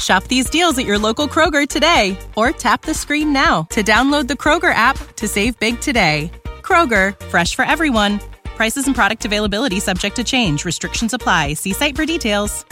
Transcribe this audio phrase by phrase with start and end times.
[0.00, 4.26] Shop these deals at your local Kroger today or tap the screen now to download
[4.26, 6.30] the Kroger app to save big today.
[6.62, 8.18] Kroger, fresh for everyone.
[8.56, 10.64] Prices and product availability subject to change.
[10.64, 11.54] Restrictions apply.
[11.54, 12.64] See site for details.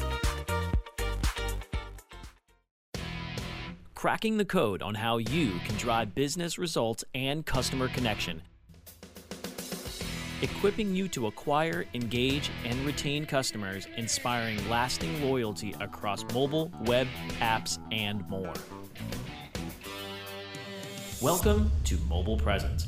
[3.94, 8.42] Cracking the code on how you can drive business results and customer connection.
[10.40, 17.08] Equipping you to acquire, engage, and retain customers, inspiring lasting loyalty across mobile, web,
[17.40, 18.52] apps, and more.
[21.20, 22.86] Welcome to Mobile Presence.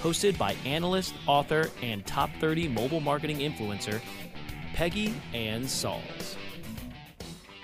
[0.00, 4.00] Hosted by analyst, author, and top 30 mobile marketing influencer,
[4.74, 6.36] Peggy Anne Salz.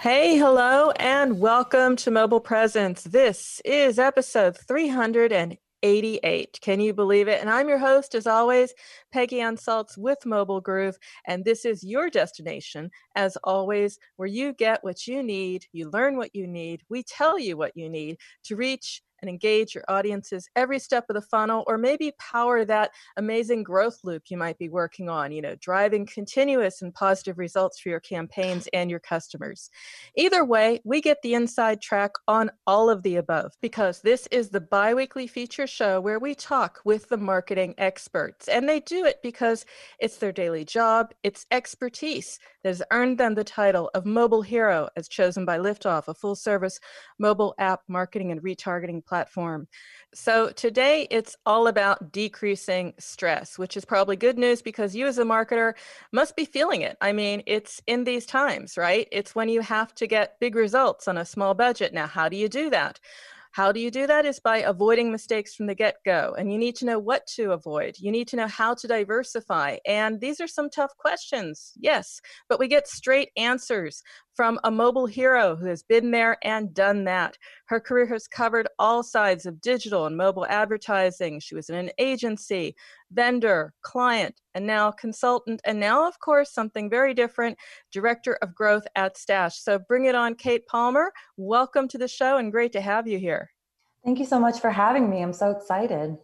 [0.01, 3.05] Hey, hello, and welcome to Mobile Presence.
[3.05, 4.57] This is episode
[5.83, 6.59] 388.
[6.61, 7.41] Can you believe it?
[7.41, 8.73] And I'm your host, as always,
[9.13, 10.97] Peggy Anne Salz with Mobile Groove.
[11.27, 16.17] And this is your destination, as always, where you get what you need, you learn
[16.17, 20.49] what you need, we tell you what you need to reach and engage your audiences
[20.57, 24.69] every step of the funnel, or maybe power that amazing growth loop you might be
[24.69, 29.71] working on, you know, driving continuous and positive results for your campaigns and your customers.
[30.17, 34.51] Either way, we get the inside track on all of the above because this is
[34.51, 38.49] the bi weekly feature show where we talk with the marketing experts.
[38.49, 39.65] And they do it because
[40.01, 44.89] it's their daily job, it's expertise that has earned them the title of Mobile Hero
[44.97, 46.81] as chosen by Liftoff, a full service
[47.19, 49.12] mobile app marketing and retargeting platform.
[50.15, 55.19] So today it's all about decreasing stress, which is probably good news because you as
[55.19, 55.75] a marketer
[56.13, 56.97] must be feeling it.
[57.01, 59.09] I mean, it's in these times, right?
[59.11, 61.95] It's when you have to get big results on a small budget.
[61.95, 63.01] Now, how do you do that?
[63.53, 64.25] How do you do that?
[64.25, 66.35] Is by avoiding mistakes from the get go.
[66.39, 67.97] And you need to know what to avoid.
[67.99, 69.77] You need to know how to diversify.
[69.87, 74.03] And these are some tough questions, yes, but we get straight answers
[74.35, 77.37] from a mobile hero who has been there and done that.
[77.67, 81.41] Her career has covered all sides of digital and mobile advertising.
[81.41, 82.75] She was in an agency,
[83.13, 87.59] vendor, client, and now consultant, and now, of course, something very different
[87.93, 89.59] director of growth at Stash.
[89.59, 91.13] So bring it on, Kate Palmer.
[91.37, 93.51] Welcome to the show and great to have you here.
[94.05, 95.23] Thank you so much for having me.
[95.23, 96.17] I'm so excited.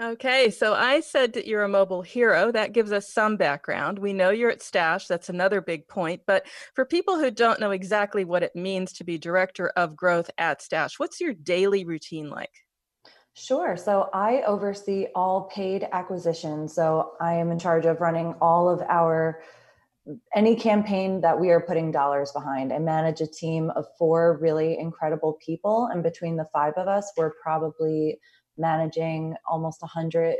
[0.00, 2.50] Okay, so I said that you're a mobile hero.
[2.50, 3.98] That gives us some background.
[3.98, 5.06] We know you're at Stash.
[5.06, 6.22] That's another big point.
[6.26, 10.30] But for people who don't know exactly what it means to be director of growth
[10.38, 12.50] at Stash, what's your daily routine like?
[13.34, 13.76] Sure.
[13.76, 16.68] So I oversee all paid acquisition.
[16.68, 19.42] So I am in charge of running all of our
[20.34, 22.72] any campaign that we are putting dollars behind.
[22.72, 25.88] I manage a team of four really incredible people.
[25.92, 28.18] And between the five of us, we're probably
[28.56, 30.36] managing almost 100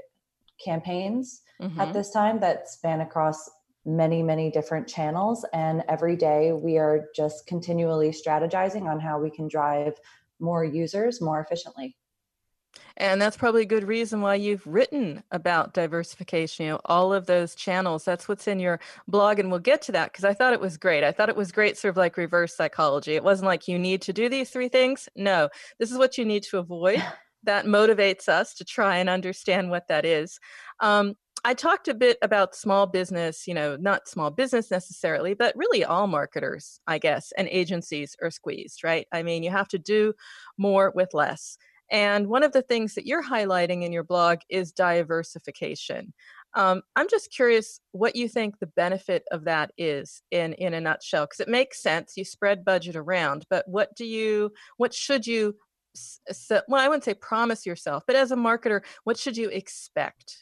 [0.62, 1.80] campaigns mm-hmm.
[1.80, 3.50] at this time that span across
[3.84, 9.28] many many different channels and every day we are just continually strategizing on how we
[9.28, 9.94] can drive
[10.38, 11.96] more users more efficiently
[12.96, 17.26] and that's probably a good reason why you've written about diversification, you know, all of
[17.26, 18.04] those channels.
[18.04, 19.38] That's what's in your blog.
[19.38, 21.04] And we'll get to that because I thought it was great.
[21.04, 23.14] I thought it was great, sort of like reverse psychology.
[23.14, 25.08] It wasn't like you need to do these three things.
[25.16, 25.48] No,
[25.78, 27.02] this is what you need to avoid.
[27.44, 30.38] that motivates us to try and understand what that is.
[30.80, 35.56] Um, I talked a bit about small business, you know, not small business necessarily, but
[35.56, 39.08] really all marketers, I guess, and agencies are squeezed, right?
[39.10, 40.14] I mean, you have to do
[40.56, 41.58] more with less.
[41.90, 46.14] And one of the things that you're highlighting in your blog is diversification.
[46.54, 50.80] Um, I'm just curious what you think the benefit of that is in in a
[50.80, 52.16] nutshell, because it makes sense.
[52.16, 55.56] You spread budget around, but what do you, what should you
[55.94, 60.38] so, well, I wouldn't say promise yourself, but as a marketer, what should you expect?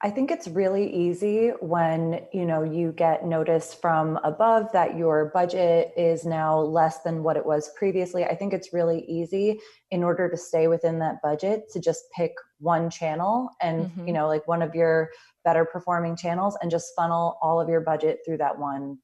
[0.00, 5.32] I think it's really easy when, you know, you get notice from above that your
[5.34, 8.24] budget is now less than what it was previously.
[8.24, 9.58] I think it's really easy
[9.90, 12.30] in order to stay within that budget to just pick
[12.60, 14.06] one channel and, mm-hmm.
[14.06, 15.10] you know, like one of your
[15.44, 18.98] better performing channels and just funnel all of your budget through that one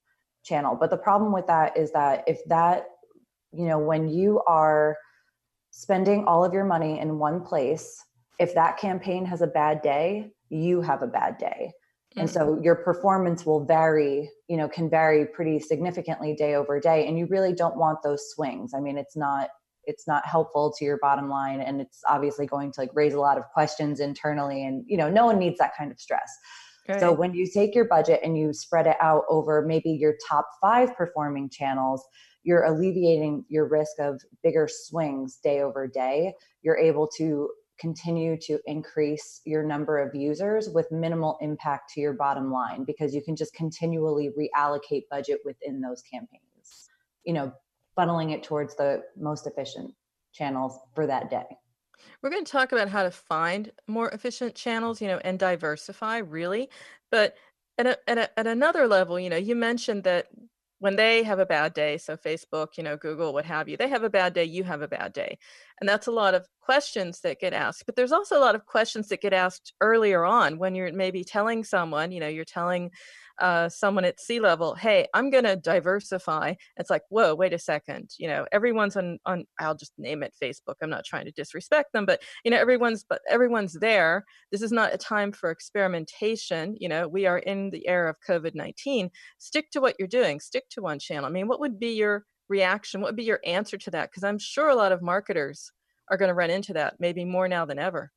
[0.45, 0.77] channel.
[0.79, 2.87] But the problem with that is that if that,
[3.51, 4.97] you know, when you are
[5.77, 8.01] spending all of your money in one place,
[8.39, 11.73] if that campaign has a bad day, you have a bad day.
[12.17, 12.63] And so mm-hmm.
[12.63, 17.27] your performance will vary you know can vary pretty significantly day over day and you
[17.27, 18.73] really don't want those swings.
[18.73, 19.49] I mean it's not
[19.85, 23.21] it's not helpful to your bottom line and it's obviously going to like raise a
[23.21, 26.33] lot of questions internally and you know no one needs that kind of stress.
[27.01, 30.47] So when you take your budget and you spread it out over maybe your top
[30.61, 32.05] 5 performing channels
[32.45, 36.33] you're alleviating your risk of bigger swings day over day
[36.63, 42.13] you're able to continue to increase your number of users with minimal impact to your
[42.13, 46.89] bottom line because you can just continually reallocate budget within those campaigns
[47.25, 47.53] you know
[47.97, 49.93] funneling it towards the most efficient
[50.33, 51.45] channels for that day.
[52.23, 56.19] We're going to talk about how to find more efficient channels you know and diversify
[56.19, 56.69] really
[57.11, 57.35] but
[57.79, 60.27] at, a, at, a, at another level you know you mentioned that
[60.81, 63.89] when they have a bad day so facebook you know google what have you they
[63.89, 65.39] have a bad day you have a bad day.
[65.81, 68.67] And that's a lot of questions that get asked but there's also a lot of
[68.67, 72.91] questions that get asked earlier on when you're maybe telling someone you know you're telling
[73.41, 76.55] uh, someone at C level, hey, I'm going to diversify.
[76.77, 78.11] It's like, whoa, wait a second.
[78.19, 79.45] You know, everyone's on on.
[79.59, 80.75] I'll just name it Facebook.
[80.83, 84.25] I'm not trying to disrespect them, but you know, everyone's but everyone's there.
[84.53, 86.77] This is not a time for experimentation.
[86.79, 89.11] You know, we are in the era of COVID nineteen.
[89.39, 90.41] Stick to what you're doing.
[90.41, 91.27] Stick to one channel.
[91.27, 93.01] I mean, what would be your reaction?
[93.01, 94.11] What would be your answer to that?
[94.11, 95.73] Because I'm sure a lot of marketers
[96.11, 98.13] are going to run into that, maybe more now than ever.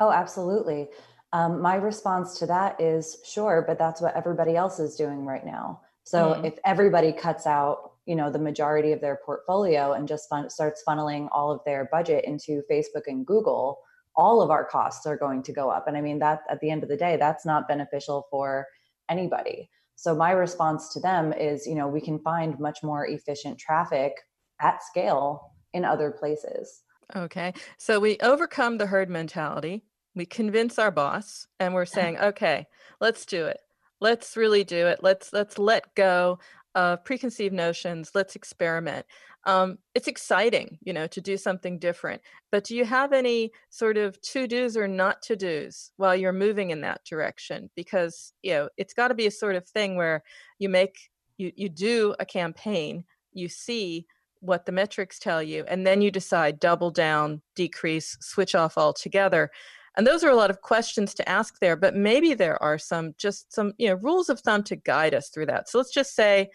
[0.00, 0.88] Oh, absolutely.
[1.32, 5.44] Um, my response to that is sure, but that's what everybody else is doing right
[5.44, 5.80] now.
[6.04, 6.44] So mm.
[6.46, 10.82] if everybody cuts out, you know, the majority of their portfolio and just fun- starts
[10.88, 13.78] funneling all of their budget into Facebook and Google,
[14.16, 15.86] all of our costs are going to go up.
[15.86, 18.66] And I mean that at the end of the day, that's not beneficial for
[19.10, 19.70] anybody.
[19.96, 24.14] So my response to them is, you know, we can find much more efficient traffic
[24.60, 26.82] at scale in other places.
[27.14, 27.52] Okay.
[27.78, 29.84] So we overcome the herd mentality
[30.14, 32.66] we convince our boss and we're saying okay
[33.00, 33.60] let's do it.
[34.00, 35.00] Let's really do it.
[35.02, 36.38] Let's let's let go
[36.74, 38.12] of preconceived notions.
[38.14, 39.06] Let's experiment.
[39.44, 42.20] Um, it's exciting you know to do something different
[42.50, 46.32] but do you have any sort of to do's or not to do's while you're
[46.32, 47.70] moving in that direction?
[47.74, 50.22] Because you know it's got to be a sort of thing where
[50.58, 54.06] you make you you do a campaign you see
[54.40, 59.50] what the metrics tell you and then you decide double down decrease switch off altogether
[59.98, 63.14] and those are a lot of questions to ask there but maybe there are some
[63.18, 66.14] just some you know rules of thumb to guide us through that so let's just
[66.14, 66.48] say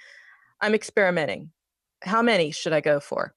[0.62, 1.52] i'm experimenting
[2.02, 3.36] how many should i go for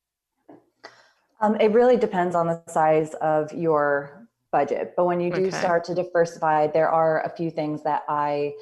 [1.43, 5.51] um, it really depends on the size of your budget but when you do okay.
[5.51, 8.53] start to diversify there are a few things that i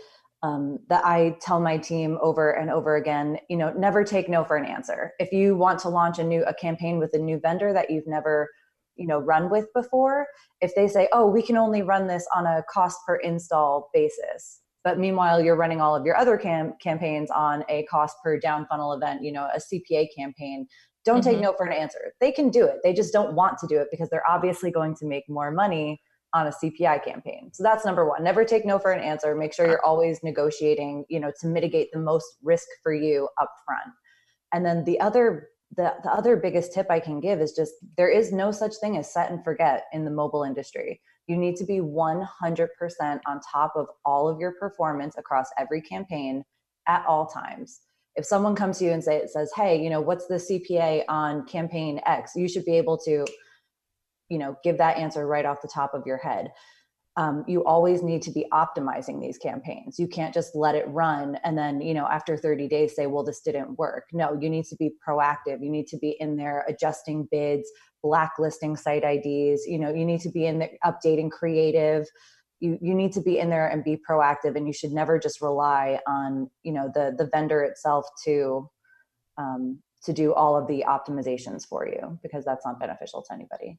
[0.42, 4.44] um, that I tell my team over and over again, you know, never take no
[4.44, 5.12] for an answer.
[5.18, 8.06] If you want to launch a new a campaign with a new vendor that you've
[8.06, 8.50] never
[8.96, 10.26] you know run with before
[10.60, 14.60] if they say oh we can only run this on a cost per install basis
[14.82, 18.66] but meanwhile you're running all of your other cam- campaigns on a cost per down
[18.66, 20.66] funnel event you know a cpa campaign
[21.04, 21.32] don't mm-hmm.
[21.32, 22.14] take no for an answer.
[22.18, 22.78] They can do it.
[22.82, 26.00] They just don't want to do it because they're obviously going to make more money
[26.32, 27.50] on a cpi campaign.
[27.52, 28.24] So that's number one.
[28.24, 29.34] Never take no for an answer.
[29.36, 33.50] Make sure you're always negotiating you know to mitigate the most risk for you up
[33.66, 33.94] front
[34.54, 38.08] and then the other the, the other biggest tip I can give is just there
[38.08, 41.00] is no such thing as set and forget in the mobile industry.
[41.26, 42.26] You need to be 100%
[43.26, 46.44] on top of all of your performance across every campaign
[46.86, 47.80] at all times.
[48.16, 51.04] If someone comes to you and say, it says, "Hey, you know, what's the CPA
[51.08, 53.26] on campaign X?" You should be able to,
[54.28, 56.52] you know, give that answer right off the top of your head
[57.16, 59.98] um, you always need to be optimizing these campaigns.
[59.98, 63.22] You can't just let it run and then you know after 30 days say well
[63.22, 64.04] this didn't work.
[64.12, 65.62] No you need to be proactive.
[65.62, 67.70] You need to be in there adjusting bids
[68.02, 72.06] blacklisting site ids you know you need to be in there updating creative.
[72.58, 75.40] You you need to be in there and be proactive and you should never just
[75.40, 78.68] rely on you know the the vendor itself to
[79.38, 83.78] um, to do all of the optimizations for you because that's not beneficial to anybody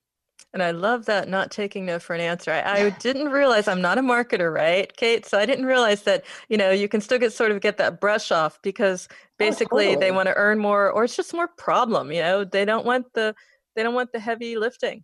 [0.54, 2.51] and I love that not taking no for an answer.
[2.51, 5.25] I, I, didn't realize I'm not a marketer, right, Kate?
[5.25, 8.00] So I didn't realize that you know you can still get sort of get that
[8.00, 10.06] brush off because oh, basically oh, totally.
[10.06, 12.12] they want to earn more, or it's just more problem.
[12.12, 13.36] You know, they don't want the
[13.75, 15.04] they don't want the heavy lifting.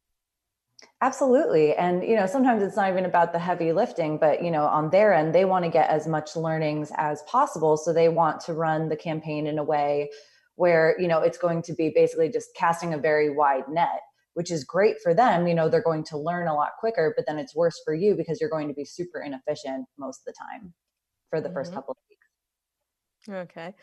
[1.04, 1.76] Absolutely.
[1.76, 4.92] And, you know, sometimes it's not even about the heavy lifting, but, you know, on
[4.92, 7.76] their end, they want to get as much learnings as possible.
[7.76, 10.12] So they want to run the campaign in a way
[10.56, 14.02] where, you know, it's going to be basically just casting a very wide net,
[14.34, 15.48] which is great for them.
[15.48, 18.16] You know, they're going to learn a lot quicker, but then it's worse for you
[18.16, 20.74] because you're going to be super inefficient most of the time
[21.30, 21.56] for the mm-hmm.
[21.56, 23.50] first couple of weeks.
[23.50, 23.74] Okay.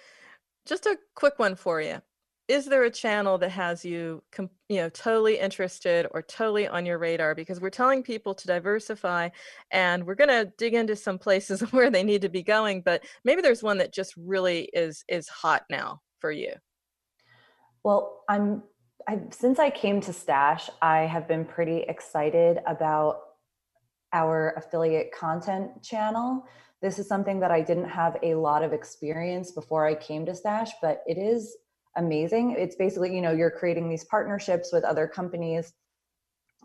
[0.67, 2.03] Just a quick one for you
[2.49, 4.23] is there a channel that has you
[4.69, 9.29] you know totally interested or totally on your radar because we're telling people to diversify
[9.71, 13.05] and we're going to dig into some places where they need to be going but
[13.25, 16.53] maybe there's one that just really is is hot now for you
[17.85, 18.63] well i'm
[19.09, 23.21] I, since i came to stash i have been pretty excited about
[24.13, 26.47] our affiliate content channel
[26.83, 30.35] this is something that i didn't have a lot of experience before i came to
[30.35, 31.57] stash but it is
[31.99, 32.55] amazing.
[32.59, 35.75] It's basically, you know, you're creating these partnerships with other companies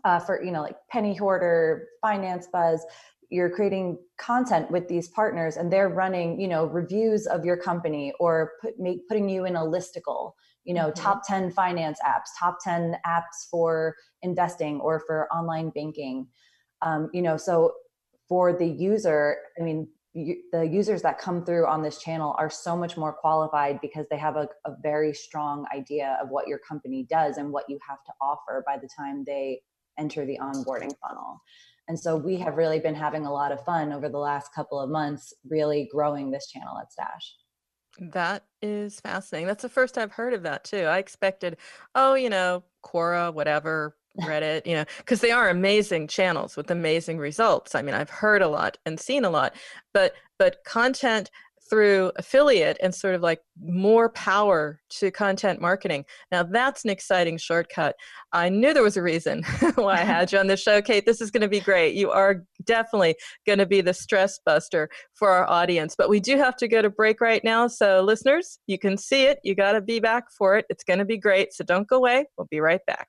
[0.04, 2.84] uh, for, you know, like Penny Hoarder, Finance Buzz.
[3.30, 8.12] You're creating content with these partners and they're running, you know, reviews of your company
[8.20, 10.32] or put, make, putting you in a listicle,
[10.64, 11.02] you know, mm-hmm.
[11.02, 16.26] top 10 finance apps, top 10 apps for investing or for online banking.
[16.82, 17.72] Um, you know, so
[18.28, 22.76] for the user, I mean, the users that come through on this channel are so
[22.76, 27.04] much more qualified because they have a, a, very strong idea of what your company
[27.10, 29.60] does and what you have to offer by the time they
[29.98, 31.42] enter the onboarding funnel.
[31.88, 34.78] And so we have really been having a lot of fun over the last couple
[34.78, 37.34] of months, really growing this channel at Stash.
[37.98, 39.46] That is fascinating.
[39.46, 40.84] That's the first I've heard of that too.
[40.84, 41.56] I expected,
[41.94, 47.18] oh, you know, Quora, whatever, Reddit, you know, because they are amazing channels with amazing
[47.18, 47.74] results.
[47.74, 49.54] I mean, I've heard a lot and seen a lot,
[49.92, 51.30] but but content
[51.68, 56.04] through affiliate and sort of like more power to content marketing.
[56.30, 57.96] Now that's an exciting shortcut.
[58.32, 59.42] I knew there was a reason
[59.74, 61.06] why I had you on the show, Kate.
[61.06, 61.94] This is going to be great.
[61.94, 63.16] You are definitely
[63.46, 65.94] going to be the stress buster for our audience.
[65.96, 67.66] But we do have to go to break right now.
[67.66, 69.38] So listeners, you can see it.
[69.42, 70.66] You got to be back for it.
[70.68, 71.52] It's going to be great.
[71.52, 72.26] So don't go away.
[72.36, 73.08] We'll be right back.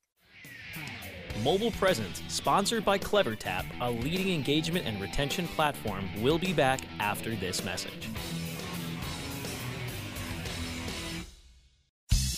[1.43, 7.35] Mobile Presence, sponsored by CleverTap, a leading engagement and retention platform, will be back after
[7.35, 8.09] this message.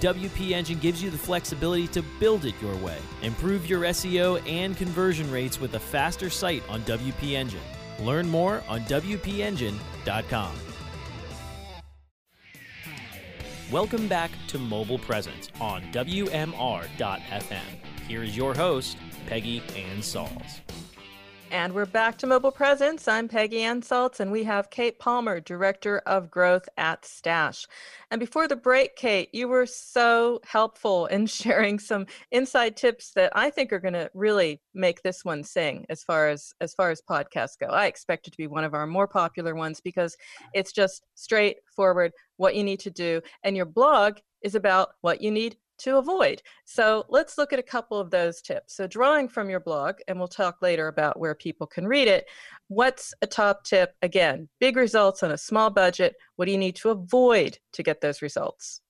[0.00, 2.98] WP Engine gives you the flexibility to build it your way.
[3.22, 7.60] Improve your SEO and conversion rates with a faster site on WP Engine.
[8.00, 10.54] Learn more on WPEngine.com.
[13.70, 17.60] Welcome back to Mobile Presence on WMR.FM.
[18.06, 20.60] Here is your host, Peggy Anne Salz.
[21.50, 23.08] And we're back to Mobile Presence.
[23.08, 27.66] I'm Peggy Anne Salz, and we have Kate Palmer, Director of Growth at Stash.
[28.10, 33.32] And before the break, Kate, you were so helpful in sharing some inside tips that
[33.34, 36.90] I think are going to really make this one sing as far as as far
[36.90, 37.68] as podcasts go.
[37.68, 40.18] I expect it to be one of our more popular ones because
[40.52, 45.30] it's just straightforward what you need to do, and your blog is about what you
[45.30, 46.42] need to avoid.
[46.64, 48.76] So let's look at a couple of those tips.
[48.76, 52.26] So, drawing from your blog, and we'll talk later about where people can read it.
[52.68, 53.94] What's a top tip?
[54.02, 56.16] Again, big results on a small budget.
[56.36, 58.80] What do you need to avoid to get those results?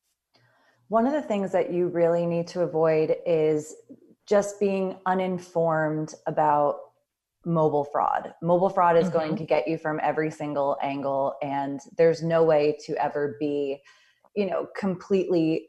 [0.88, 3.76] One of the things that you really need to avoid is
[4.26, 6.78] just being uninformed about
[7.44, 8.34] mobile fraud.
[8.42, 9.18] Mobile fraud is mm-hmm.
[9.18, 13.80] going to get you from every single angle, and there's no way to ever be,
[14.34, 15.67] you know, completely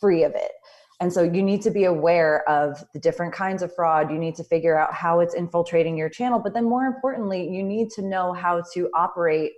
[0.00, 0.52] free of it.
[1.00, 4.10] And so you need to be aware of the different kinds of fraud.
[4.10, 6.38] You need to figure out how it's infiltrating your channel.
[6.38, 9.52] But then, more importantly, you need to know how to operate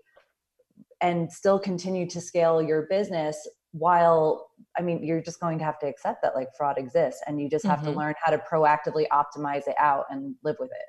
[1.00, 5.78] and still continue to scale your business while i mean you're just going to have
[5.78, 7.92] to accept that like fraud exists and you just have mm-hmm.
[7.92, 10.87] to learn how to proactively optimize it out and live with it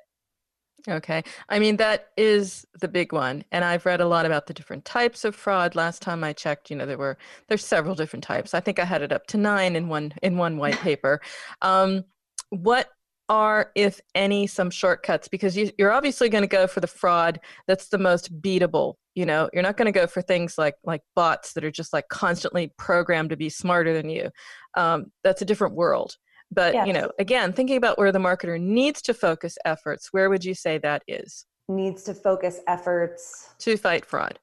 [0.88, 4.54] okay i mean that is the big one and i've read a lot about the
[4.54, 7.18] different types of fraud last time i checked you know there were
[7.48, 10.36] there's several different types i think i had it up to nine in one in
[10.36, 11.20] one white paper
[11.62, 12.04] um,
[12.50, 12.88] what
[13.30, 15.28] are, if any, some shortcuts?
[15.28, 18.94] Because you, are obviously going to go for the fraud that's the most beatable.
[19.14, 21.92] You know, you're not going to go for things like like bots that are just
[21.92, 24.30] like constantly programmed to be smarter than you.
[24.76, 26.16] Um, that's a different world.
[26.52, 26.86] But yes.
[26.86, 30.54] you know, again, thinking about where the marketer needs to focus efforts, where would you
[30.54, 31.46] say that is?
[31.68, 34.38] Needs to focus efforts to fight fraud.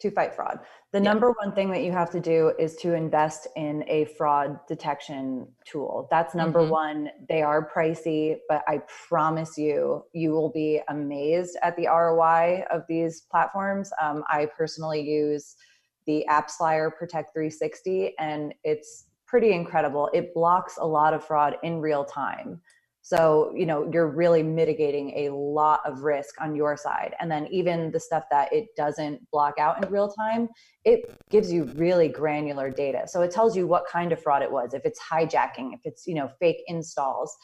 [0.00, 0.58] To fight fraud.
[0.92, 1.04] The yeah.
[1.04, 5.46] number one thing that you have to do is to invest in a fraud detection
[5.64, 6.08] tool.
[6.10, 6.70] That's number mm-hmm.
[6.70, 7.10] one.
[7.28, 12.82] They are pricey, but I promise you, you will be amazed at the ROI of
[12.88, 13.90] these platforms.
[14.02, 15.56] Um, I personally use
[16.06, 20.10] the AppsFlyer Protect 360, and it's pretty incredible.
[20.12, 22.60] It blocks a lot of fraud in real time.
[23.00, 27.14] So, you know, you're really mitigating a lot of risk on your side.
[27.18, 30.50] And then even the stuff that it doesn't block out in real time,
[30.84, 33.04] it gives you really granular data.
[33.06, 36.06] So it tells you what kind of fraud it was, if it's hijacking, if it's,
[36.06, 37.34] you know, fake installs.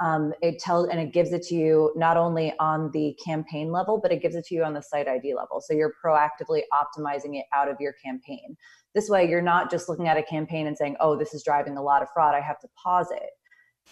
[0.00, 3.98] Um, it tells and it gives it to you not only on the campaign level,
[4.00, 5.60] but it gives it to you on the site ID level.
[5.60, 8.56] So you're proactively optimizing it out of your campaign.
[8.94, 11.76] This way, you're not just looking at a campaign and saying, oh, this is driving
[11.76, 12.34] a lot of fraud.
[12.34, 13.30] I have to pause it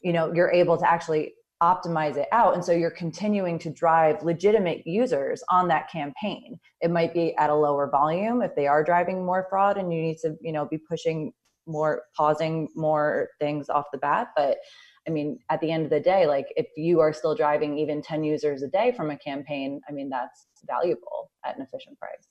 [0.03, 4.23] you know you're able to actually optimize it out and so you're continuing to drive
[4.23, 8.85] legitimate users on that campaign it might be at a lower volume if they are
[8.85, 11.33] driving more fraud and you need to you know be pushing
[11.67, 14.59] more pausing more things off the bat but
[15.07, 18.03] i mean at the end of the day like if you are still driving even
[18.03, 22.29] 10 users a day from a campaign i mean that's valuable at an efficient price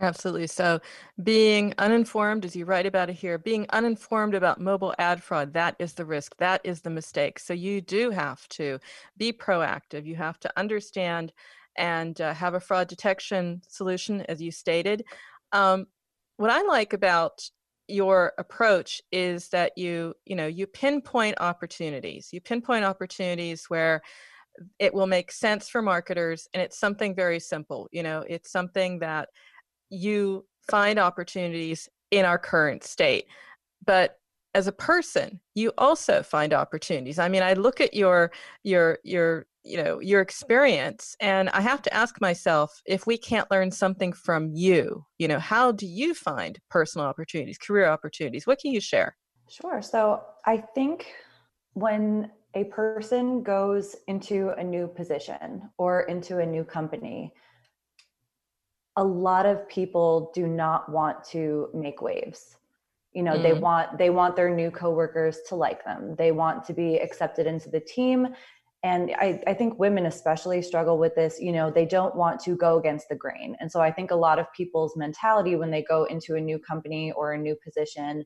[0.00, 0.48] Absolutely.
[0.48, 0.80] So,
[1.22, 5.76] being uninformed, as you write about it here, being uninformed about mobile ad fraud, that
[5.78, 6.36] is the risk.
[6.38, 7.38] That is the mistake.
[7.38, 8.80] So, you do have to
[9.16, 10.04] be proactive.
[10.04, 11.32] You have to understand
[11.76, 15.04] and uh, have a fraud detection solution, as you stated.
[15.52, 15.86] Um,
[16.38, 17.48] what I like about
[17.88, 22.30] your approach is that you, you know, you pinpoint opportunities.
[22.32, 24.02] You pinpoint opportunities where
[24.78, 27.88] it will make sense for marketers, and it's something very simple.
[27.92, 29.28] You know, it's something that
[29.90, 33.26] you find opportunities in our current state.
[33.84, 34.16] But
[34.54, 37.18] as a person, you also find opportunities.
[37.18, 38.30] I mean, I look at your
[38.62, 43.50] your your you know your experience and i have to ask myself if we can't
[43.50, 48.46] learn something from you you know how do you find personal opportunities career opportunities?
[48.46, 49.16] What can you share?
[49.48, 51.06] Sure so i think
[51.72, 57.32] when a person goes into a new position or into a new company
[58.96, 62.56] a lot of people do not want to make waves.
[63.12, 63.42] You know mm.
[63.42, 66.14] they want they want their new coworkers to like them.
[66.16, 68.28] They want to be accepted into the team
[68.84, 72.54] and I, I think women especially struggle with this you know they don't want to
[72.54, 75.82] go against the grain and so i think a lot of people's mentality when they
[75.82, 78.24] go into a new company or a new position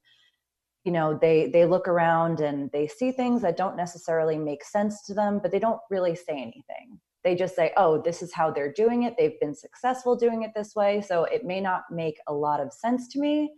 [0.84, 5.04] you know they they look around and they see things that don't necessarily make sense
[5.06, 8.50] to them but they don't really say anything they just say, oh, this is how
[8.50, 9.16] they're doing it.
[9.18, 11.00] They've been successful doing it this way.
[11.00, 13.52] So it may not make a lot of sense to me,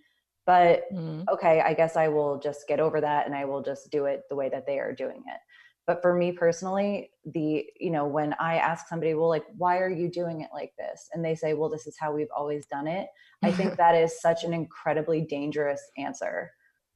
[0.47, 1.23] but mm-hmm.
[1.33, 4.23] okay, I guess I will just get over that and I will just do it
[4.29, 5.41] the way that they are doing it.
[5.87, 9.91] But for me personally, the, you know, when I ask somebody, well, like, why are
[9.91, 11.09] you doing it like this?
[11.13, 13.09] And they say, well, this is how we've always done it.
[13.43, 16.53] I think that is such an incredibly dangerous answer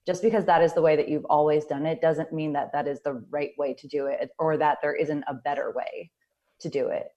[0.07, 2.87] just because that is the way that you've always done it doesn't mean that that
[2.87, 6.11] is the right way to do it or that there isn't a better way
[6.61, 7.09] to do it.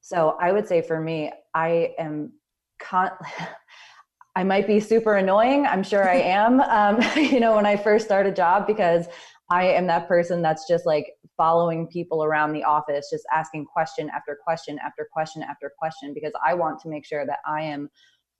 [0.00, 2.32] So I would say for me, I am
[2.78, 3.12] con-
[4.34, 5.66] I might be super annoying.
[5.66, 6.60] I'm sure I am.
[6.60, 9.06] Um, you know, when I first start a job, because
[9.52, 14.08] I am that person that's just like following people around the office, just asking question
[14.08, 17.90] after question after question after question, because I want to make sure that I am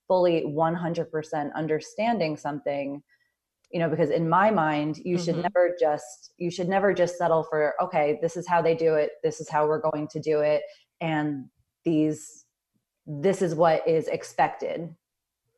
[0.09, 3.03] fully 100% understanding something
[3.70, 5.25] you know because in my mind you mm-hmm.
[5.25, 8.96] should never just you should never just settle for okay this is how they do
[8.96, 10.61] it this is how we're going to do it
[11.01, 11.46] and
[11.87, 12.44] these
[13.07, 14.94] this is what is expected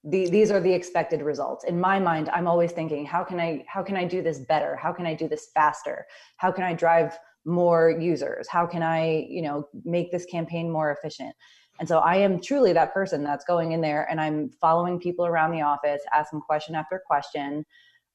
[0.07, 1.65] the, these are the expected results.
[1.65, 4.77] In my mind i'm always thinking how can i how can i do this better?
[4.77, 6.07] How can i do this faster?
[6.37, 8.47] How can i drive more users?
[8.49, 11.35] How can i you know make this campaign more efficient?
[11.81, 15.27] And so i am truly that person that's going in there and i'm following people
[15.27, 17.65] around the office asking question after question.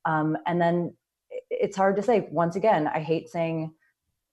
[0.06, 0.93] Um, and then
[1.49, 2.28] it's hard to say.
[2.32, 3.73] Once again, I hate saying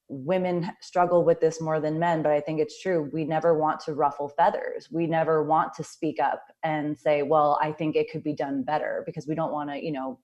[0.08, 3.10] women struggle with this more than men, but I think it's true.
[3.12, 4.88] We never want to ruffle feathers.
[4.90, 8.62] We never want to speak up and say, well, I think it could be done
[8.62, 10.20] better because we don't want to, you know,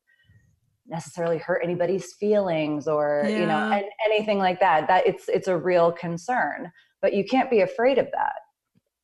[0.87, 3.38] necessarily hurt anybody's feelings or yeah.
[3.38, 7.51] you know and anything like that that it's it's a real concern but you can't
[7.51, 8.35] be afraid of that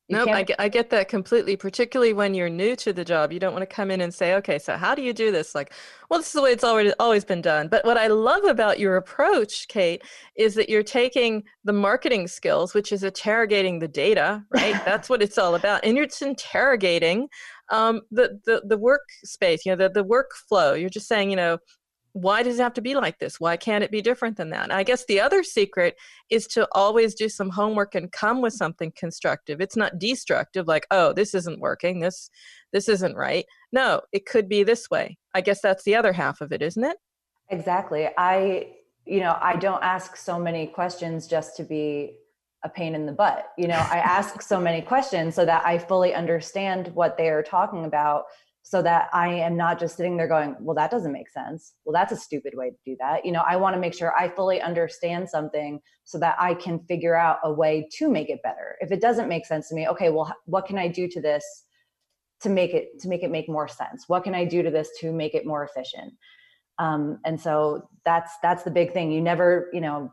[0.09, 3.31] no, nope, I get, I get that completely, particularly when you're new to the job.
[3.31, 5.53] You don't want to come in and say, okay, so how do you do this?
[5.53, 5.71] Like,
[6.09, 7.67] well, this is the way it's already always been done.
[7.67, 10.01] But what I love about your approach, Kate,
[10.35, 14.73] is that you're taking the marketing skills, which is interrogating the data, right?
[14.85, 15.85] That's what it's all about.
[15.85, 17.27] And you're interrogating
[17.69, 20.79] um, the, the, the workspace, you know, the, the workflow.
[20.79, 21.59] You're just saying, you know,
[22.21, 23.39] why does it have to be like this?
[23.39, 24.63] Why can't it be different than that?
[24.63, 25.95] And I guess the other secret
[26.29, 29.61] is to always do some homework and come with something constructive.
[29.61, 32.29] It's not destructive, like, oh, this isn't working, this
[32.71, 33.45] this isn't right.
[33.71, 35.17] No, it could be this way.
[35.33, 36.97] I guess that's the other half of it, isn't it?
[37.49, 38.09] Exactly.
[38.17, 42.17] I, you know, I don't ask so many questions just to be
[42.63, 43.47] a pain in the butt.
[43.57, 47.41] You know, I ask so many questions so that I fully understand what they are
[47.41, 48.25] talking about
[48.63, 51.73] so that I am not just sitting there going, well, that doesn't make sense.
[51.85, 53.25] Well, that's a stupid way to do that.
[53.25, 56.79] You know, I want to make sure I fully understand something so that I can
[56.87, 58.75] figure out a way to make it better.
[58.79, 61.65] If it doesn't make sense to me, okay, well, what can I do to this
[62.41, 64.05] to make it to make it make more sense?
[64.07, 66.13] What can I do to this to make it more efficient?
[66.77, 69.11] Um, and so that's that's the big thing.
[69.11, 70.11] You never, you know,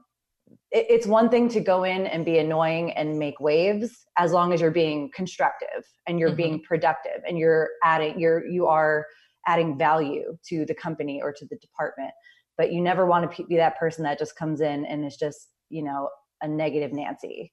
[0.77, 4.53] it, it's one thing to go in and be annoying and make waves as long
[4.53, 6.37] as you're being constructive and you're mm-hmm.
[6.37, 9.07] being productive and you're adding you're you are
[9.49, 12.11] adding value to the company or to the department.
[12.59, 15.49] But you never want to be that person that just comes in and is just
[15.71, 16.11] you know
[16.43, 17.53] a negative nancy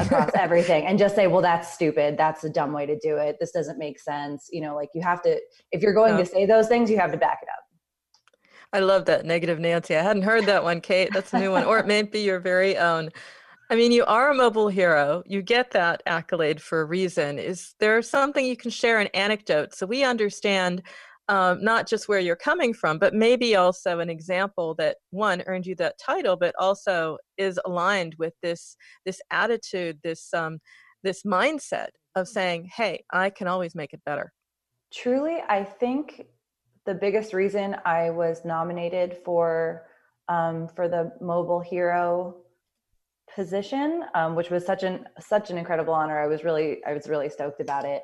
[0.00, 2.16] across everything and just say well that's stupid.
[2.18, 3.36] That's a dumb way to do it.
[3.38, 4.48] This doesn't make sense.
[4.50, 5.38] You know like you have to
[5.70, 7.65] if you're going to say those things you have to back it up
[8.72, 9.96] I love that negative Nancy.
[9.96, 11.10] I hadn't heard that one, Kate.
[11.12, 11.64] That's a new one.
[11.64, 13.10] Or it may be your very own.
[13.70, 15.22] I mean, you are a mobile hero.
[15.26, 17.38] You get that accolade for a reason.
[17.38, 20.82] Is there something you can share an anecdote so we understand
[21.28, 25.66] um, not just where you're coming from, but maybe also an example that one earned
[25.66, 30.58] you that title, but also is aligned with this this attitude, this um,
[31.02, 34.32] this mindset of saying, "Hey, I can always make it better."
[34.92, 36.26] Truly, I think
[36.86, 39.86] the biggest reason I was nominated for
[40.28, 42.36] um, for the mobile hero
[43.34, 46.18] position, um, which was such an such an incredible honor.
[46.18, 48.02] I was really I was really stoked about it.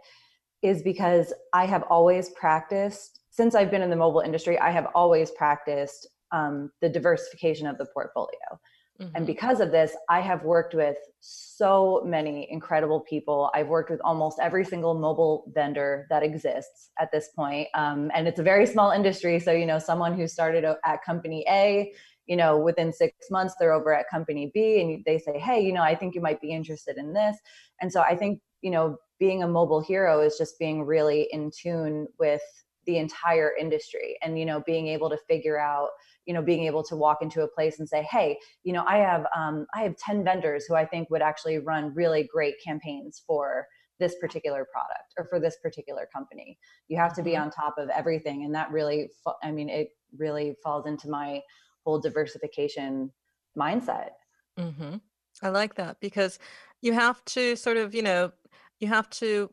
[0.63, 4.59] Is because I have always practiced since I've been in the mobile industry.
[4.59, 8.61] I have always practiced um, the diversification of the portfolio.
[9.03, 9.17] Mm-hmm.
[9.17, 13.51] And because of this, I have worked with so many incredible people.
[13.55, 17.69] I've worked with almost every single mobile vendor that exists at this point.
[17.75, 19.39] Um, and it's a very small industry.
[19.41, 21.93] So, you know, someone who started at company A,
[22.27, 25.73] you know, within six months, they're over at company B and they say, hey, you
[25.73, 27.37] know, I think you might be interested in this.
[27.81, 31.51] And so I think, you know, being a mobile hero is just being really in
[31.51, 32.43] tune with
[32.87, 35.91] the entire industry and, you know, being able to figure out,
[36.27, 38.99] you know being able to walk into a place and say hey you know i
[38.99, 43.23] have um, i have 10 vendors who i think would actually run really great campaigns
[43.27, 43.67] for
[43.99, 47.43] this particular product or for this particular company you have to be mm-hmm.
[47.43, 49.09] on top of everything and that really
[49.43, 51.41] i mean it really falls into my
[51.85, 53.11] whole diversification
[53.59, 54.11] mindset
[54.59, 54.97] mm-hmm.
[55.43, 56.39] i like that because
[56.81, 58.33] you have to sort of you know
[58.81, 59.51] you have to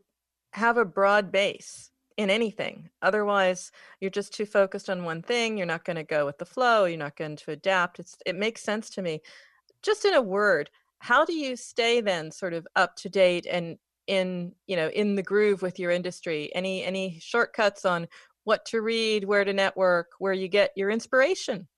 [0.54, 2.90] have a broad base in anything.
[3.02, 5.58] Otherwise, you're just too focused on one thing.
[5.58, 6.84] You're not going to go with the flow.
[6.84, 7.98] You're not going to adapt.
[7.98, 9.22] It's, it makes sense to me.
[9.82, 13.78] Just in a word, how do you stay then sort of up to date and
[14.08, 16.52] in you know in the groove with your industry?
[16.54, 18.06] Any any shortcuts on
[18.44, 21.70] what to read, where to network, where you get your inspiration?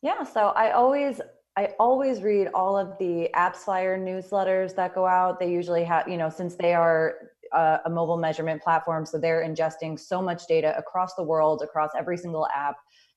[0.00, 1.20] Yeah, so I always
[1.56, 5.40] I always read all of the AppsFlyer newsletters that go out.
[5.40, 9.44] They usually have, you know, since they are a, a mobile measurement platform so they're
[9.44, 12.76] ingesting so much data across the world across every single app.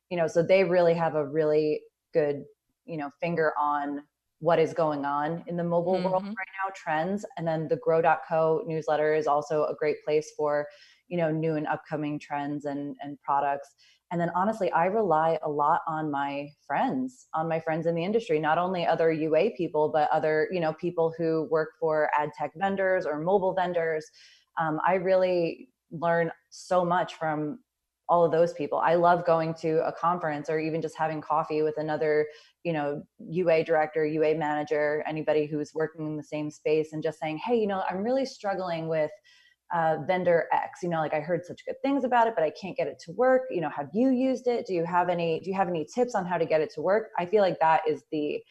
[0.10, 1.82] You know so they really have a really
[2.14, 2.44] good
[2.86, 4.04] you know finger on
[4.40, 6.06] what is going on in the mobile mm-hmm.
[6.06, 7.26] world right now trends.
[7.38, 10.68] And then the grow.co newsletter is also a great place for
[11.08, 13.70] you know new and upcoming trends and and products
[14.12, 18.04] and then honestly i rely a lot on my friends on my friends in the
[18.04, 22.30] industry not only other ua people but other you know people who work for ad
[22.38, 24.06] tech vendors or mobile vendors.
[24.60, 27.60] Um, i really learn so much from
[28.10, 28.80] all of those people.
[28.80, 32.26] I love going to a conference or even just having coffee with another
[32.64, 37.18] you know ua director ua manager anybody who's working in the same space and just
[37.18, 39.12] saying hey you know i'm really struggling with
[39.74, 40.82] uh, vendor X.
[40.84, 43.00] You know, like I heard such good things about it, but I can't get it
[43.06, 43.44] to work.
[43.50, 44.66] You know, have you used it?
[44.66, 45.40] Do you have any?
[45.40, 47.10] Do you have any tips on how to get it to work?
[47.18, 48.42] I feel like that is the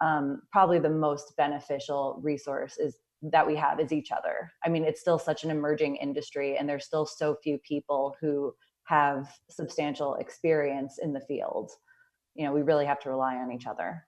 [0.00, 4.52] um, probably the most beneficial resource is that we have is each other.
[4.64, 8.54] I mean, it's still such an emerging industry, and there's still so few people who
[8.84, 11.70] have substantial experience in the field.
[12.34, 14.04] You know, we really have to rely on each other.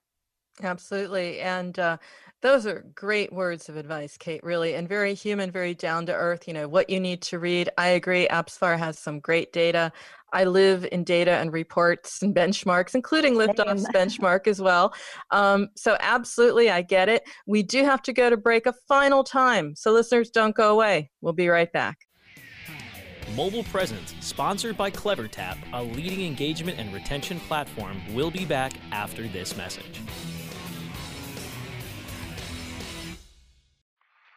[0.63, 1.41] Absolutely.
[1.41, 1.99] And uh,
[2.43, 6.47] those are great words of advice, Kate, really, and very human, very down to earth.
[6.49, 7.69] You know, what you need to read.
[7.77, 8.27] I agree.
[8.29, 9.93] AppsFlyer has some great data.
[10.33, 14.93] I live in data and reports and benchmarks, including Liftoff's benchmark as well.
[15.31, 17.23] Um, so, absolutely, I get it.
[17.47, 19.75] We do have to go to break a final time.
[19.75, 21.11] So, listeners, don't go away.
[21.21, 21.99] We'll be right back.
[23.35, 29.27] Mobile Presence, sponsored by CleverTap, a leading engagement and retention platform, will be back after
[29.29, 30.01] this message.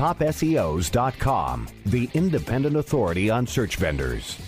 [0.00, 4.38] TopSEOs.com, the independent authority on search vendors.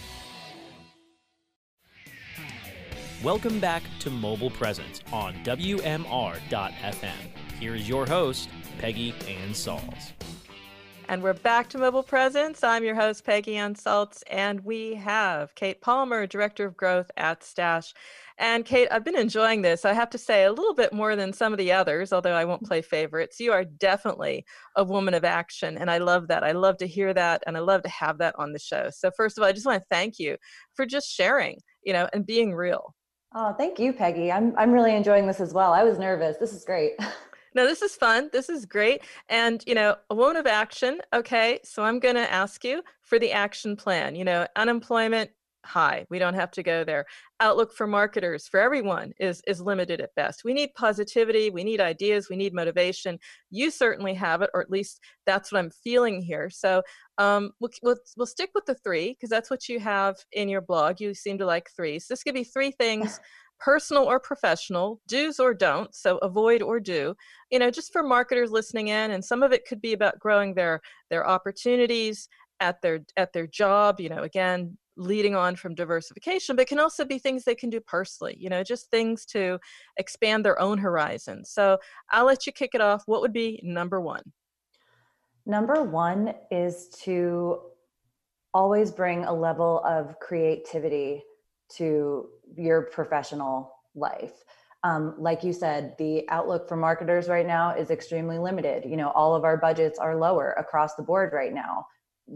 [3.22, 7.10] Welcome back to Mobile Presence on WMR.FM.
[7.60, 10.12] Here is your host, Peggy Anne Salz.
[11.10, 12.64] And we're back to Mobile Presence.
[12.64, 17.44] I'm your host, Peggy Anne Salz, and we have Kate Palmer, Director of Growth at
[17.44, 17.92] Stash.
[18.38, 19.84] And Kate, I've been enjoying this.
[19.84, 22.44] I have to say, a little bit more than some of the others, although I
[22.44, 22.68] won't mm-hmm.
[22.68, 23.40] play favorites.
[23.40, 24.44] You are definitely
[24.76, 26.42] a woman of action, and I love that.
[26.42, 28.88] I love to hear that, and I love to have that on the show.
[28.90, 30.36] So, first of all, I just want to thank you
[30.74, 32.94] for just sharing, you know, and being real.
[33.34, 34.30] Oh, thank you, Peggy.
[34.30, 35.72] I'm I'm really enjoying this as well.
[35.72, 36.36] I was nervous.
[36.38, 36.92] This is great.
[37.54, 38.30] no, this is fun.
[38.32, 39.02] This is great.
[39.28, 41.00] And, you know, a woman of action.
[41.12, 41.60] Okay.
[41.64, 44.14] So I'm going to ask you for the action plan.
[44.14, 45.30] You know, unemployment
[45.64, 46.06] high.
[46.10, 47.06] We don't have to go there.
[47.40, 50.44] Outlook for marketers for everyone is is limited at best.
[50.44, 53.18] We need positivity, we need ideas, we need motivation.
[53.50, 56.50] You certainly have it, or at least that's what I'm feeling here.
[56.50, 56.82] So
[57.18, 60.60] um, we'll, we'll, we'll stick with the three because that's what you have in your
[60.60, 61.00] blog.
[61.00, 61.98] You seem to like three.
[61.98, 63.20] So this could be three things.
[63.60, 67.14] personal or professional, do's or don't, so avoid or do,
[67.48, 69.12] you know, just for marketers listening in.
[69.12, 73.46] And some of it could be about growing their their opportunities at their at their
[73.46, 77.70] job, you know, again, leading on from diversification, but can also be things they can
[77.70, 79.58] do personally, you know, just things to
[79.96, 81.50] expand their own horizons.
[81.50, 81.78] So
[82.10, 83.02] I'll let you kick it off.
[83.06, 84.22] What would be number one?
[85.46, 87.60] Number one is to
[88.54, 91.22] always bring a level of creativity
[91.76, 94.44] to your professional life.
[94.84, 98.84] Um, like you said, the outlook for marketers right now is extremely limited.
[98.84, 101.86] You know, all of our budgets are lower across the board right now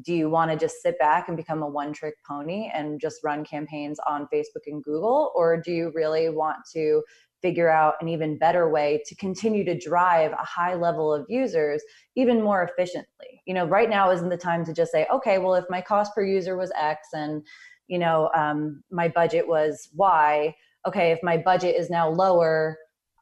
[0.03, 3.23] do you want to just sit back and become a one trick pony and just
[3.25, 5.33] run campaigns on Facebook and Google?
[5.35, 7.03] Or do you really want to
[7.43, 11.83] figure out an even better way to continue to drive a high level of users
[12.17, 13.41] even more efficiently?
[13.47, 16.15] You know, right now isn't the time to just say, okay, well, if my cost
[16.15, 17.43] per user was X and,
[17.87, 20.55] you know, um, my budget was Y,
[20.87, 22.77] okay, if my budget is now lower,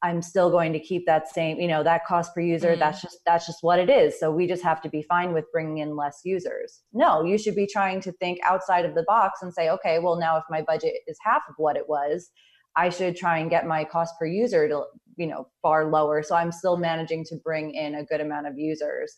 [0.05, 2.73] I'm still going to keep that same, you know, that cost per user.
[2.73, 2.81] Mm-hmm.
[2.81, 4.21] That's just that's just what it is.
[4.21, 6.83] So we just have to be fine with bringing in less users.
[6.93, 10.17] No, you should be trying to think outside of the box and say, okay, well
[10.17, 12.31] now if my budget is half of what it was,
[12.77, 14.85] I should try and get my cost per user to,
[15.17, 16.23] you know, far lower.
[16.23, 19.17] So I'm still managing to bring in a good amount of users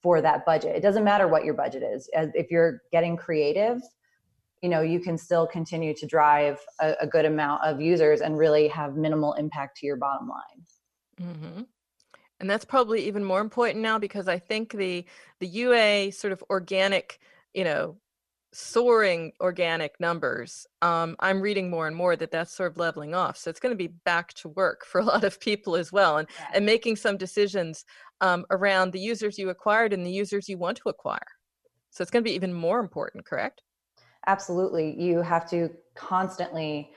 [0.00, 0.76] for that budget.
[0.76, 2.08] It doesn't matter what your budget is.
[2.12, 3.80] If you're getting creative
[4.62, 8.36] you know you can still continue to drive a, a good amount of users and
[8.36, 10.64] really have minimal impact to your bottom line
[11.20, 11.62] mm-hmm.
[12.40, 15.04] And that's probably even more important now because I think the
[15.40, 17.20] the UA sort of organic,
[17.54, 17.98] you know,
[18.52, 23.36] soaring organic numbers, um, I'm reading more and more that that's sort of leveling off.
[23.36, 26.16] So it's going to be back to work for a lot of people as well,
[26.16, 26.48] and Yeah.
[26.54, 27.84] and making some decisions
[28.22, 31.28] um, around the users you acquired and the users you want to acquire.
[31.90, 33.62] So it's going to be even more important, correct?
[34.26, 35.00] Absolutely.
[35.00, 36.92] You have to constantly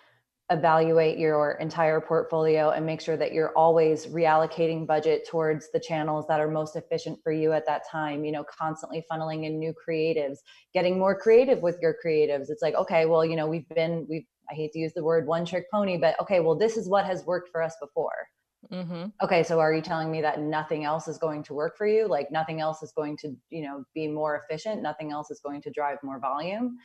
[0.51, 6.25] evaluate your entire portfolio and make sure that you're always reallocating budget towards the channels
[6.27, 9.73] that are most efficient for you at that time, you know, constantly funneling in new
[9.73, 10.39] creatives,
[10.73, 12.49] getting more creative with your creatives.
[12.49, 15.25] It's like, okay, well, you know, we've been we've I hate to use the word
[15.25, 18.27] one trick pony, but okay, well, this is what has worked for us before.
[18.71, 19.05] Mm-hmm.
[19.23, 22.07] Okay, so are you telling me that nothing else is going to work for you?
[22.07, 25.61] Like nothing else is going to, you know, be more efficient, nothing else is going
[25.63, 26.77] to drive more volume?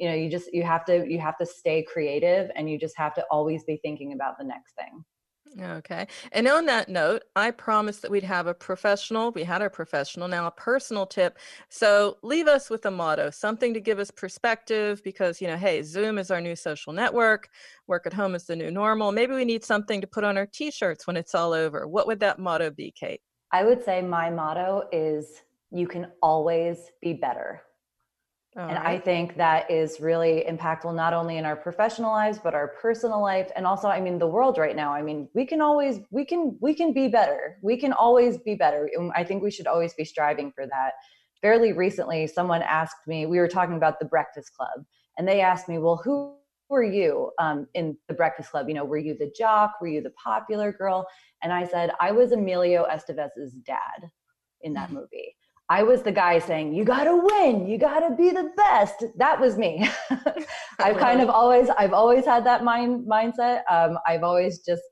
[0.00, 2.96] You know you just you have to you have to stay creative and you just
[2.96, 5.04] have to always be thinking about the next thing
[5.60, 6.06] Okay.
[6.30, 9.32] And on that note, I promised that we'd have a professional.
[9.32, 11.40] We had a professional, now a personal tip.
[11.68, 15.82] So leave us with a motto, something to give us perspective because, you know, hey,
[15.82, 17.48] Zoom is our new social network.
[17.88, 19.10] Work at home is the new normal.
[19.10, 21.88] Maybe we need something to put on our t shirts when it's all over.
[21.88, 23.20] What would that motto be, Kate?
[23.52, 27.62] i would say my motto is you can always be better
[28.56, 32.52] All and i think that is really impactful not only in our professional lives but
[32.52, 34.92] our personal life and also i mean the world right now.
[34.92, 37.58] I mean we can always we can we can be better.
[37.62, 38.90] We can always be better.
[38.96, 40.94] And i think we should always be striving for that.
[41.40, 44.84] Fairly recently someone asked me we were talking about the breakfast club
[45.16, 46.34] and they asked me well who
[46.68, 48.68] were you um, in the breakfast club?
[48.68, 49.74] You know were you the jock?
[49.80, 51.06] Were you the popular girl?
[51.42, 54.10] And i said i was emilio estevez's dad
[54.62, 55.36] in that movie
[55.70, 57.66] I was the guy saying, "You got to win.
[57.66, 59.88] You got to be the best." That was me.
[60.80, 63.62] I've kind of always, I've always had that mind mindset.
[63.70, 64.82] Um, I've always just,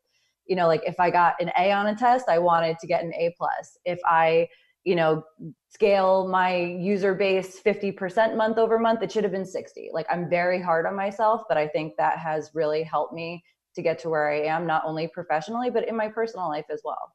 [0.46, 3.02] you know, like if I got an A on a test, I wanted to get
[3.02, 3.76] an A plus.
[3.84, 4.46] If I,
[4.84, 5.24] you know,
[5.68, 9.90] scale my user base fifty percent month over month, it should have been sixty.
[9.92, 13.42] Like I'm very hard on myself, but I think that has really helped me
[13.74, 16.82] to get to where I am, not only professionally but in my personal life as
[16.84, 17.12] well.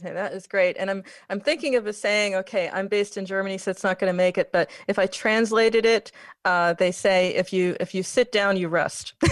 [0.00, 0.76] Okay, that is great.
[0.78, 3.98] And I'm I'm thinking of a saying, okay, I'm based in Germany, so it's not
[3.98, 4.50] going to make it.
[4.50, 6.12] But if I translated it,
[6.44, 9.14] uh, they say if you if you sit down, you rest.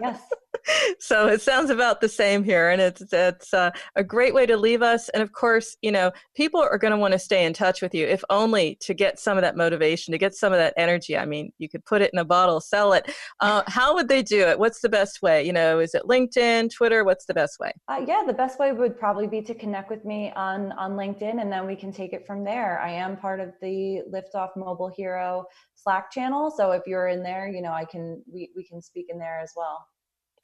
[0.00, 0.20] Yes.
[0.98, 4.56] so it sounds about the same here, and it's it's uh, a great way to
[4.56, 5.08] leave us.
[5.10, 7.94] And of course, you know, people are going to want to stay in touch with
[7.94, 11.16] you, if only to get some of that motivation, to get some of that energy.
[11.16, 13.10] I mean, you could put it in a bottle, sell it.
[13.40, 14.58] Uh, how would they do it?
[14.58, 15.44] What's the best way?
[15.44, 17.04] You know, is it LinkedIn, Twitter?
[17.04, 17.72] What's the best way?
[17.88, 21.40] Uh, yeah, the best way would probably be to connect with me on on LinkedIn,
[21.40, 22.80] and then we can take it from there.
[22.80, 27.48] I am part of the Liftoff Mobile Hero Slack channel, so if you're in there,
[27.48, 29.86] you know, I can we we can speak in there as well.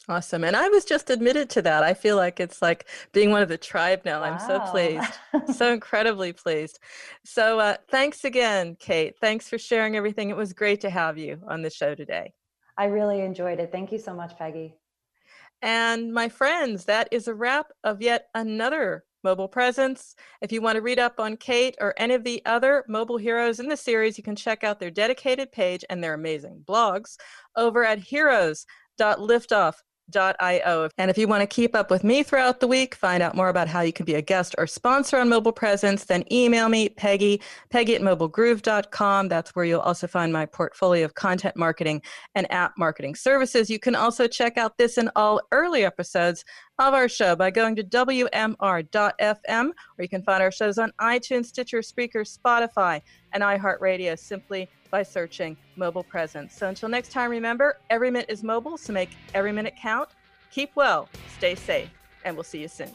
[0.09, 0.43] Awesome.
[0.43, 1.85] And I was just admitted to that.
[1.85, 4.23] I feel like it's like being one of the tribe now.
[4.23, 5.13] I'm so pleased,
[5.57, 6.81] so incredibly pleased.
[7.25, 9.15] So uh, thanks again, Kate.
[9.21, 10.31] Thanks for sharing everything.
[10.31, 12.33] It was great to have you on the show today.
[12.77, 13.71] I really enjoyed it.
[13.71, 14.75] Thank you so much, Peggy.
[15.61, 20.17] And my friends, that is a wrap of yet another mobile presence.
[20.41, 23.61] If you want to read up on Kate or any of the other mobile heroes
[23.61, 27.17] in the series, you can check out their dedicated page and their amazing blogs
[27.57, 28.01] over at
[30.17, 33.49] And if you want to keep up with me throughout the week, find out more
[33.49, 36.89] about how you can be a guest or sponsor on Mobile Presence, then email me,
[36.89, 39.29] Peggy, Peggy at mobilegroove.com.
[39.29, 42.03] That's where you'll also find my portfolio of content marketing
[42.35, 43.71] and app marketing services.
[43.71, 46.45] You can also check out this and all early episodes
[46.79, 51.47] of our show by going to WMR.FM, where you can find our shows on iTunes,
[51.47, 53.01] Stitcher, Spreaker, Spotify,
[53.33, 56.55] and iHeartRadio simply by searching mobile presence.
[56.55, 60.11] So until next time, remember every minute is mobile, so make every minute count.
[60.53, 61.91] Keep well, stay safe,
[62.25, 62.95] and we'll see you soon.